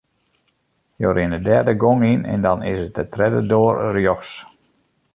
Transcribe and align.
Jo 1.03 1.11
rinne 1.17 1.39
dêr 1.47 1.63
de 1.67 1.73
gong 1.81 2.01
yn 2.11 2.21
en 2.33 2.39
dan 2.45 2.59
is 2.71 2.79
it 2.85 2.95
de 2.97 3.03
tredde 3.13 3.41
doar 3.51 3.75
rjochts. 3.95 4.33